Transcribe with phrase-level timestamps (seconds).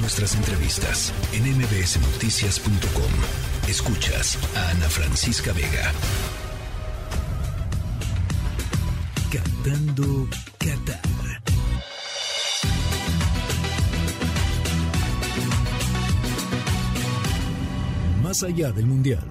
[0.00, 3.68] nuestras entrevistas en mbsnoticias.com.
[3.68, 5.92] Escuchas a Ana Francisca Vega.
[9.32, 11.00] Cantando Qatar.
[18.22, 19.24] Más allá del Mundial.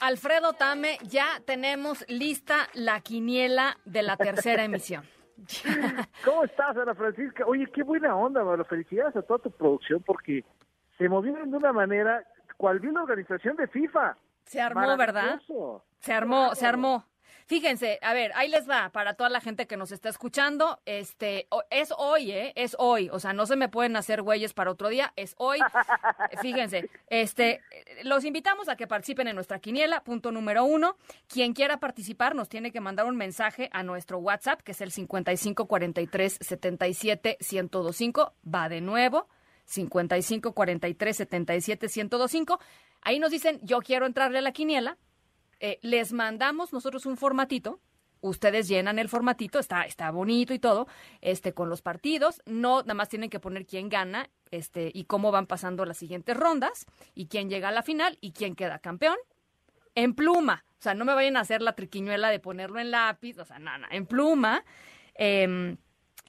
[0.00, 5.04] Alfredo Tame, ya tenemos lista la quiniela de la tercera emisión.
[6.24, 7.44] ¿Cómo estás, Ana Francisca?
[7.46, 10.44] Oye, qué buena onda, Bueno, Felicidades a toda tu producción porque
[10.96, 12.24] se movieron de una manera
[12.56, 14.16] cual vi la organización de FIFA.
[14.44, 15.40] Se armó, ¿verdad?
[16.00, 17.04] Se armó, se armó.
[17.48, 20.80] Fíjense, a ver, ahí les va para toda la gente que nos está escuchando.
[20.84, 22.52] Este, es hoy, ¿eh?
[22.56, 23.08] Es hoy.
[23.10, 25.14] O sea, no se me pueden hacer güeyes para otro día.
[25.16, 25.58] Es hoy.
[26.42, 27.62] Fíjense, este,
[28.02, 30.04] los invitamos a que participen en nuestra quiniela.
[30.04, 30.98] Punto número uno.
[31.26, 34.92] Quien quiera participar nos tiene que mandar un mensaje a nuestro WhatsApp, que es el
[34.92, 38.34] 5543 77 1025.
[38.54, 39.26] Va de nuevo.
[39.64, 42.60] 55 43 77 1025.
[43.00, 44.98] Ahí nos dicen, yo quiero entrarle a la quiniela
[45.60, 47.80] eh, les mandamos nosotros un formatito.
[48.20, 50.88] Ustedes llenan el formatito, está, está bonito y todo,
[51.20, 52.42] este, con los partidos.
[52.46, 56.36] No, nada más tienen que poner quién gana, este, y cómo van pasando las siguientes
[56.36, 59.16] rondas, y quién llega a la final, y quién queda campeón.
[59.94, 60.64] En pluma.
[60.78, 63.58] O sea, no me vayan a hacer la triquiñuela de ponerlo en lápiz, o sea,
[63.58, 64.64] nada, en pluma.
[65.14, 65.76] Em,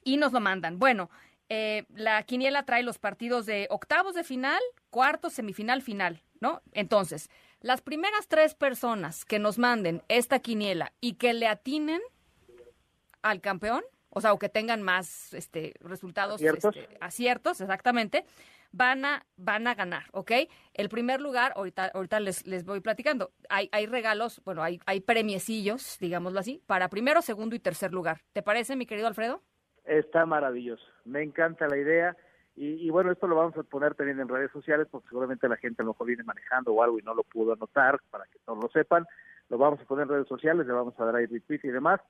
[0.04, 0.78] y nos lo mandan.
[0.78, 1.10] Bueno,
[1.48, 6.62] eh, la quiniela trae los partidos de octavos de final, cuartos, semifinal, final, ¿no?
[6.72, 7.28] Entonces,
[7.60, 12.00] las primeras tres personas que nos manden esta quiniela y que le atinen
[13.22, 16.40] al campeón, o sea, o que tengan más este, resultados
[17.00, 18.24] aciertos, este, exactamente,
[18.72, 20.32] van a, van a ganar, ¿ok?
[20.74, 25.00] El primer lugar, ahorita, ahorita les, les voy platicando, hay, hay regalos, bueno, hay, hay
[25.00, 28.22] premiecillos, digámoslo así, para primero, segundo y tercer lugar.
[28.32, 29.42] ¿Te parece, mi querido Alfredo?
[29.84, 32.16] Está maravilloso, me encanta la idea.
[32.62, 35.80] Y, bueno, esto lo vamos a poner también en redes sociales porque seguramente la gente
[35.80, 38.62] a lo mejor viene manejando o algo y no lo pudo anotar para que todos
[38.62, 39.06] lo sepan.
[39.48, 42.02] Lo vamos a poner en redes sociales, le vamos a dar ahí retweet y demás.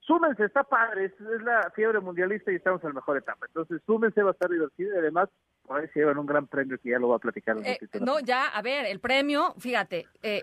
[0.00, 3.46] Súmense, está padre, es, la fiebre mundialista y estamos en la mejor etapa.
[3.46, 5.28] Entonces, súmense, va a estar divertido y además
[5.64, 7.58] por ahí se llevan un gran premio que ya lo va a platicar.
[7.64, 10.42] Eh, no, ya, a ver, el premio, fíjate, eh,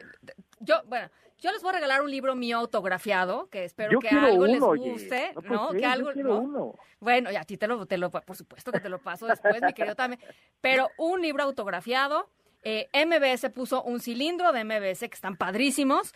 [0.62, 1.10] yo, bueno,
[1.40, 5.34] yo les voy a regalar un libro mío autografiado, que espero que algo les guste,
[5.44, 5.72] ¿no?
[5.72, 9.00] que algo, Bueno, y a ti te lo, te lo, por supuesto que te lo
[9.00, 10.22] paso después, mi querido también.
[10.62, 12.30] Pero un libro autografiado.
[12.62, 16.14] Eh, MBS puso un cilindro de MBS que están padrísimos.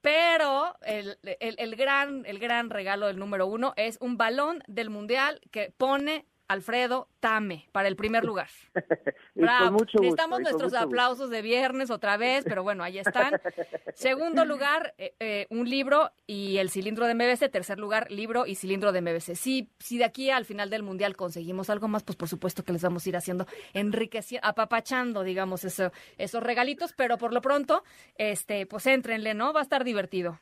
[0.00, 4.90] Pero el, el, el, gran, el gran regalo del número uno es un balón del
[4.90, 8.48] mundial que pone Alfredo Tame para el primer lugar.
[9.34, 9.84] Bravo.
[9.92, 13.40] Necesitamos nuestros aplausos de viernes otra vez, pero bueno, ahí están.
[13.94, 17.50] Segundo lugar, eh, eh, un libro y el cilindro de MBC.
[17.50, 19.34] Tercer lugar, libro y cilindro de MBC.
[19.36, 22.72] Si, si de aquí al final del mundial conseguimos algo más, pues por supuesto que
[22.72, 27.84] les vamos a ir haciendo enriqueciendo, apapachando, digamos, eso, esos regalitos, pero por lo pronto,
[28.16, 29.52] este, pues éntrenle, ¿no?
[29.52, 30.38] Va a estar divertido.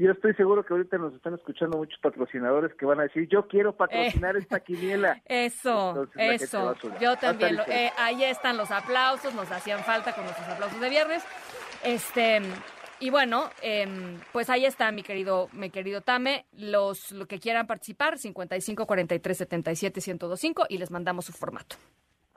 [0.00, 3.46] Yo estoy seguro que ahorita nos están escuchando muchos patrocinadores que van a decir, yo
[3.46, 5.20] quiero patrocinar esta quiniela.
[5.26, 6.74] Eso, eso.
[6.98, 7.58] Yo también.
[7.68, 11.22] Eh, ahí están los aplausos, nos hacían falta con nuestros aplausos de viernes.
[11.84, 12.40] Este,
[12.98, 16.46] y bueno, em, pues ahí está mi querido, mi querido Tame.
[16.52, 21.76] Los, lo que quieran participar, 55 43 77 1025 y les mandamos su formato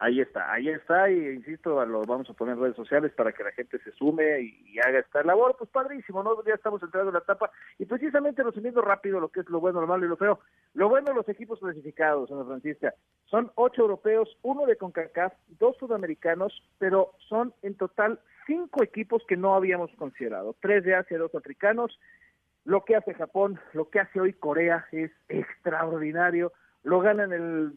[0.03, 3.43] ahí está, ahí está, y insisto, lo vamos a poner en redes sociales para que
[3.43, 6.43] la gente se sume y, haga esta labor, pues padrísimo, ¿no?
[6.43, 7.49] Ya estamos entrando en la etapa,
[7.79, 10.41] y precisamente resumiendo rápido lo que es lo bueno, lo malo y lo feo,
[10.73, 12.93] lo bueno los equipos clasificados, Ana Francisca,
[13.27, 19.37] son ocho europeos, uno de CONCACAF, dos sudamericanos, pero son en total cinco equipos que
[19.37, 21.97] no habíamos considerado, tres de Asia, dos africanos,
[22.65, 26.51] lo que hace Japón, lo que hace hoy Corea es extraordinario,
[26.83, 27.73] lo ganan el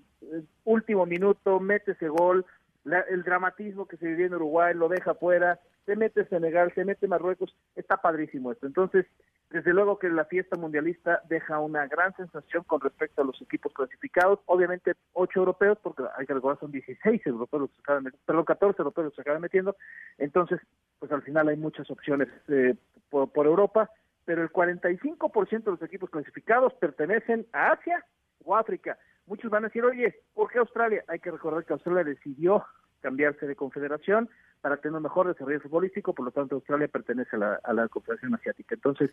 [0.64, 2.44] último minuto, mete ese gol,
[2.84, 7.06] el dramatismo que se vivió en Uruguay lo deja fuera, se mete Senegal, se mete
[7.06, 8.66] Marruecos, está padrísimo esto.
[8.66, 9.06] Entonces,
[9.50, 13.72] desde luego que la fiesta mundialista deja una gran sensación con respecto a los equipos
[13.72, 18.26] clasificados, obviamente ocho europeos, porque hay que recordar son 16 europeos los que acaban metiendo,
[18.26, 19.76] perdón, 14 europeos los que acaban metiendo,
[20.18, 20.60] entonces,
[20.98, 22.74] pues al final hay muchas opciones eh,
[23.08, 23.88] por, por Europa,
[24.24, 28.04] pero el 45% de los equipos clasificados pertenecen a Asia
[28.44, 28.98] o África.
[29.26, 31.04] Muchos van a decir, oye, ¿por qué Australia?
[31.08, 32.64] Hay que recordar que Australia decidió
[33.00, 34.28] cambiarse de confederación
[34.60, 38.74] para tener un mejor desarrollo futbolístico, por lo tanto Australia pertenece a la, Confederación Asiática.
[38.74, 39.10] Entonces,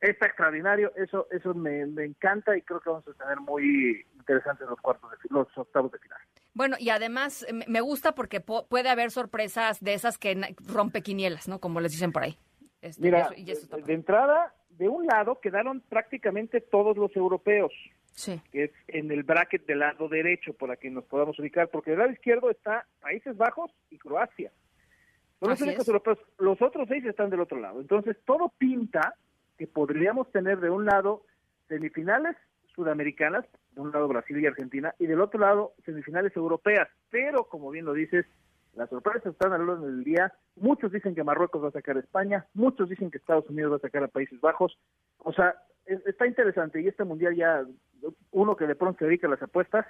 [0.00, 4.80] está extraordinario, eso eso me, encanta y creo que vamos a tener muy interesantes los
[4.80, 6.18] cuartos de los octavos de final.
[6.54, 11.58] Bueno, y además me gusta porque puede haber sorpresas de esas que rompe quinielas, ¿no?
[11.58, 12.38] Como les dicen por ahí.
[12.80, 17.72] Este, Mira, de entrada, de un lado quedaron prácticamente todos los europeos.
[18.50, 22.00] que es en el bracket del lado derecho, para que nos podamos ubicar, porque del
[22.00, 24.50] lado izquierdo está Países Bajos y Croacia.
[25.38, 27.80] Son los únicos europeos, los otros seis están del otro lado.
[27.80, 29.14] Entonces, todo pinta
[29.58, 31.24] que podríamos tener de un lado
[31.68, 32.36] semifinales
[32.74, 36.88] sudamericanas, de un lado Brasil y Argentina, y del otro lado semifinales europeas.
[37.10, 38.24] Pero, como bien lo dices,
[38.76, 40.32] las sorpresas están a lo largo del día.
[40.56, 43.76] Muchos dicen que Marruecos va a sacar a España, muchos dicen que Estados Unidos va
[43.76, 44.78] a sacar a Países Bajos.
[45.18, 45.54] O sea,
[45.86, 47.64] está interesante y este mundial ya,
[48.30, 49.86] uno que de pronto se dedica a las apuestas,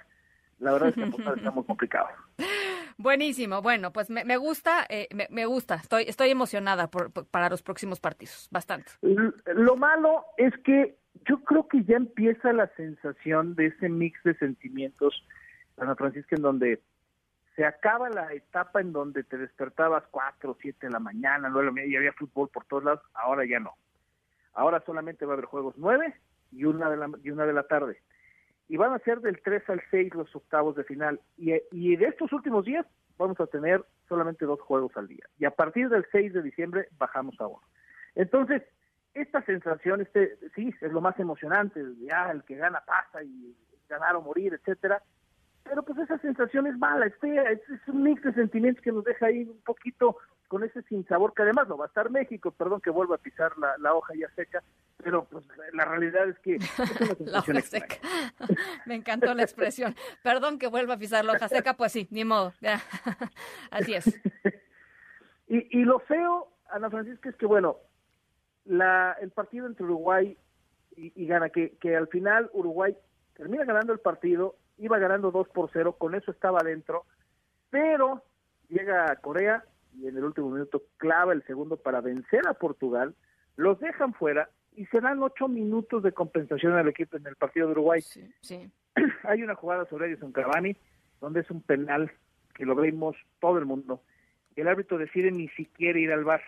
[0.59, 2.07] la verdad es que está muy complicado.
[2.99, 7.99] Buenísimo, bueno, pues me, gusta, eh, me, gusta, estoy, estoy emocionada por, para los próximos
[7.99, 8.91] partidos, bastante.
[9.01, 10.97] Lo malo es que
[11.27, 15.23] yo creo que ya empieza la sensación de ese mix de sentimientos,
[15.77, 16.81] Ana Francisca, en donde
[17.57, 21.95] se acaba la etapa en donde te despertabas cuatro, siete de la mañana, nueve y
[21.95, 23.73] había fútbol por todos lados, ahora ya no.
[24.53, 26.13] Ahora solamente va a haber juegos nueve
[26.51, 27.99] y una de la, y de la tarde.
[28.69, 31.19] Y van a ser del 3 al 6 los octavos de final.
[31.35, 32.85] Y, y de estos últimos días
[33.17, 35.25] vamos a tener solamente dos juegos al día.
[35.39, 37.63] Y a partir del 6 de diciembre bajamos a uno.
[38.13, 38.61] Entonces,
[39.15, 43.55] esta sensación, este, sí, es lo más emocionante, ya el que gana pasa y
[43.89, 45.01] ganar o morir, etcétera.
[45.67, 49.27] Pero pues esa sensación es mala, es es un mix de sentimientos que nos deja
[49.27, 50.17] ahí un poquito
[50.47, 53.51] con ese sinsabor que además no va a estar México, perdón que vuelva a pisar
[53.57, 54.63] la, hoja ya seca,
[54.97, 55.43] pero pues
[55.73, 56.79] la realidad es que es
[57.19, 57.95] la hoja seca.
[58.85, 59.95] Me encantó la expresión.
[60.23, 62.53] Perdón que vuelva a pisar la hoja seca, pues sí, ni modo.
[63.71, 64.07] Así es.
[65.47, 67.77] y, y lo feo, Ana Francisca, es que bueno,
[68.65, 70.37] la, el partido entre Uruguay
[70.95, 72.95] y, y Gana, que, que al final Uruguay
[73.35, 77.05] termina ganando el partido, iba ganando 2 por 0, con eso estaba adentro,
[77.69, 78.23] pero
[78.69, 79.63] llega a Corea,
[79.97, 83.15] y en el último minuto clava el segundo para vencer a Portugal,
[83.55, 87.65] los dejan fuera y se dan ocho minutos de compensación al equipo en el partido
[87.65, 88.01] de Uruguay.
[88.01, 88.71] Sí,
[89.23, 90.77] Hay una jugada sobre Edison Cavani,
[91.19, 92.11] donde es un penal
[92.53, 94.03] que lo vemos todo el mundo.
[94.55, 96.41] El árbitro decide ni siquiera ir al bar.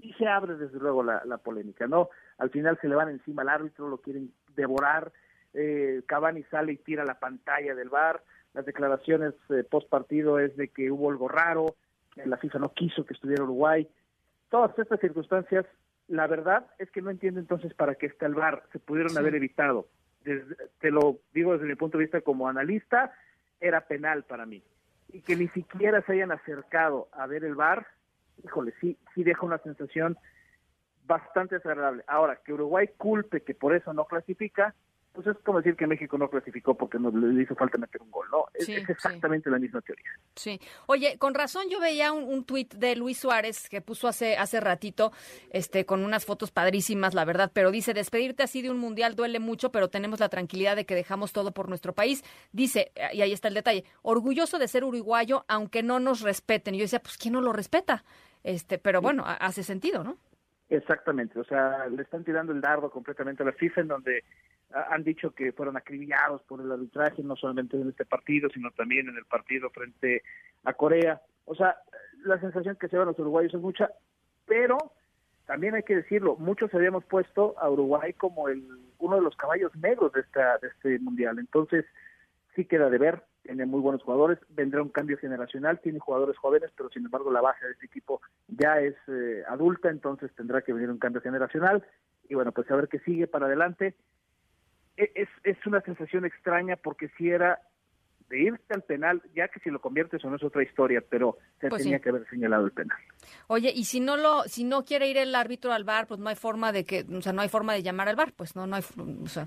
[0.00, 2.08] Y se abre desde luego la, polémica, ¿no?
[2.38, 5.12] Al final se le van encima al árbitro, lo quieren devorar.
[5.60, 8.22] Eh, Cavani sale y tira la pantalla del bar.
[8.54, 11.74] Las declaraciones eh, post partido es de que hubo algo raro,
[12.14, 13.88] la FIFA no quiso que estuviera Uruguay.
[14.50, 15.66] Todas estas circunstancias,
[16.06, 19.34] la verdad es que no entiendo entonces para qué está el VAR, se pudieron haber
[19.34, 19.88] evitado.
[20.22, 23.12] te lo digo desde mi punto de vista como analista,
[23.60, 24.62] era penal para mí.
[25.12, 27.84] Y que ni siquiera se hayan acercado a ver el VAR,
[28.44, 30.16] híjole, sí, sí deja una sensación
[31.04, 32.04] bastante desagradable.
[32.06, 34.74] Ahora, que Uruguay culpe que por eso no clasifica,
[35.18, 38.08] pues es como decir que México no clasificó porque no le hizo falta meter un
[38.08, 38.44] gol, ¿no?
[38.54, 40.12] es, exactamente la misma teoría.
[40.36, 40.60] Sí.
[40.86, 44.60] Oye, con razón yo veía un, un tuit de Luis Suárez que puso hace, hace
[44.60, 45.10] ratito,
[45.50, 49.40] este, con unas fotos padrísimas, la verdad, pero dice, despedirte así de un mundial duele
[49.40, 52.22] mucho, pero tenemos la tranquilidad de que dejamos todo por nuestro país.
[52.52, 56.76] Dice, y ahí está el detalle, orgulloso de ser uruguayo, aunque no nos respeten.
[56.76, 58.04] Y yo decía, pues, ¿quién no lo respeta?
[58.44, 60.16] Este, pero bueno, hace sentido, ¿no?
[60.70, 64.24] Exactamente, o sea, le están tirando el dardo completamente a la FIFA en donde
[64.72, 69.08] han dicho que fueron acribillados por el arbitraje, no solamente en este partido, sino también
[69.08, 70.22] en el partido frente
[70.64, 71.22] a Corea.
[71.46, 71.76] O sea,
[72.24, 73.90] la sensación que se llevan los uruguayos es mucha,
[74.46, 74.76] pero
[75.46, 78.62] también hay que decirlo, muchos habíamos puesto a Uruguay como el
[78.98, 81.38] uno de los caballos negros de, esta, de este mundial.
[81.38, 81.86] Entonces,
[82.54, 86.70] sí queda de ver, tiene muy buenos jugadores, vendrá un cambio generacional, tiene jugadores jóvenes,
[86.76, 90.72] pero sin embargo la base de este equipo ya es eh, adulta, entonces tendrá que
[90.72, 91.86] venir un cambio generacional.
[92.28, 93.94] Y bueno, pues a ver qué sigue para adelante.
[94.98, 97.60] E, es, es una sensación extraña porque si era
[98.28, 101.38] de irte al penal, ya que si lo conviertes o no es otra historia, pero
[101.60, 102.98] se pues tenía que haber señalado el penal.
[103.46, 106.28] Oye, y si no lo, si no quiere ir el árbitro al bar, pues no
[106.28, 108.66] hay forma de que, o sea, no hay forma de llamar al bar, pues no,
[108.66, 108.82] no hay,
[109.22, 109.46] o sea.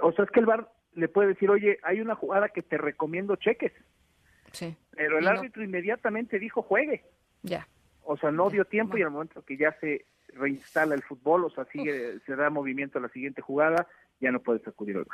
[0.00, 2.78] O sea, es que el bar le puede decir, oye, hay una jugada que te
[2.78, 3.72] recomiendo cheques.
[4.52, 4.74] Sí.
[4.92, 7.04] Pero el árbitro inmediatamente dijo juegue.
[7.42, 7.68] Ya.
[8.06, 11.50] O sea, no dio tiempo y al momento que ya se reinstala el fútbol, o
[11.50, 13.86] sea, sigue, se da movimiento a la siguiente jugada,
[14.20, 15.06] ya no puedes acudir al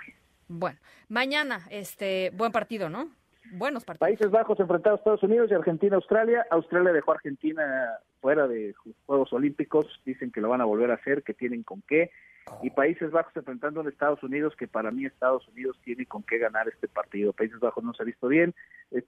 [0.49, 3.11] Bueno, mañana, este, buen partido, ¿no?
[3.53, 4.09] Buenos partidos.
[4.09, 6.47] Países Bajos enfrentados a Estados Unidos y Argentina Australia.
[6.51, 7.63] Australia dejó a Argentina
[8.23, 8.73] fuera de
[9.05, 12.11] Juegos Olímpicos, dicen que lo van a volver a hacer, que tienen con qué.
[12.63, 16.39] Y Países Bajos enfrentando a Estados Unidos, que para mí Estados Unidos tiene con qué
[16.39, 17.33] ganar este partido.
[17.33, 18.55] Países Bajos no se ha visto bien,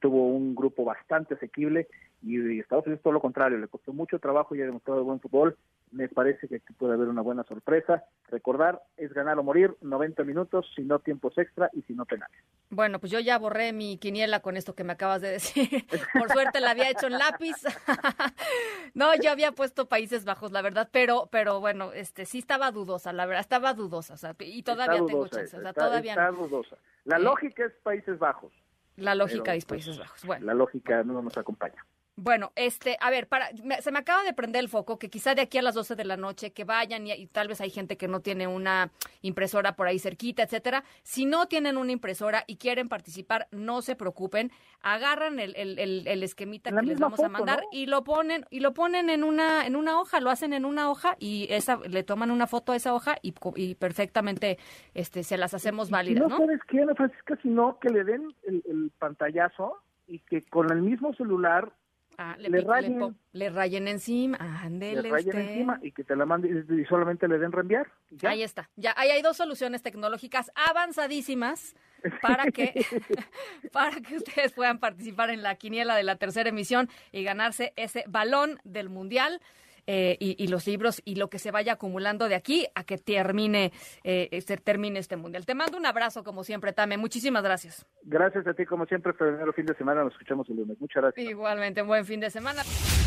[0.01, 1.89] tuvo un grupo bastante asequible
[2.23, 5.57] y Estados Unidos todo lo contrario, le costó mucho trabajo y ha demostrado buen fútbol
[5.95, 8.05] me parece que aquí puede haber una buena sorpresa.
[8.29, 12.37] Recordar, es ganar o morir, 90 minutos, si no tiempos extra y si no penales.
[12.71, 15.87] Bueno, pues yo ya borré mi quiniela con esto que me acabas de decir.
[16.13, 17.55] Por suerte la había hecho en lápiz.
[18.95, 23.13] no, yo había puesto Países Bajos, la verdad, pero pero bueno, este sí estaba dudosa,
[23.13, 26.77] la verdad, estaba dudosa, o sea, y todavía tengo chances, o sea, todavía está dudosa.
[27.05, 28.53] La lógica es Países Bajos.
[28.97, 30.25] La lógica es Países Bajos.
[30.25, 30.47] Bueno.
[30.47, 31.85] La lógica no nos acompaña.
[32.17, 33.49] Bueno, este, a ver, para,
[33.81, 36.05] se me acaba de prender el foco que quizá de aquí a las 12 de
[36.05, 39.89] la noche que vayan y, tal vez hay gente que no tiene una impresora por
[39.89, 40.85] ahí cerquita, etcétera.
[41.03, 46.23] Si no tienen una impresora y quieren participar, no se preocupen, agarran el, el, el,
[46.23, 49.75] esquemita que les vamos a mandar y lo ponen y lo ponen en una en
[49.75, 52.95] una hoja, lo hacen en una hoja y esa le toman una foto a esa
[52.95, 54.59] hoja y, y perfectamente
[54.95, 56.39] este se las hacemos válidas, ¿no?
[56.39, 61.13] sabes qué, Ana Francisca, sino que le den el pantallazo y que con el mismo
[61.15, 61.73] celular
[62.19, 63.17] Ah, le, rayen.
[63.33, 67.39] Le, rayen encima, ándele Le rayen encima y que te la manden y solamente le
[67.39, 67.91] den reenviar.
[68.23, 68.71] Ahí está.
[68.77, 71.75] Ya, ahí hay dos soluciones tecnológicas avanzadísimas
[72.21, 72.73] para que,
[73.73, 78.05] para que ustedes puedan participar en la quiniela de la tercera emisión y ganarse ese
[78.07, 79.41] balón del Mundial.
[79.87, 83.73] Eh, y, los libros y lo que se vaya acumulando de aquí a que termine,
[84.03, 85.45] eh, se termine este mundial.
[85.45, 86.97] Te mando un abrazo como siempre, Tame.
[86.97, 87.87] Muchísimas gracias.
[88.03, 90.05] Gracias a ti como siempre, primero fin de semana.
[90.05, 90.81] Nos escuchamos el lunes.
[90.81, 91.29] Muchas gracias.
[91.29, 92.63] Igualmente, buen fin de semana.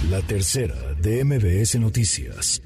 [0.10, 2.62] La tercera de MBS Noticias.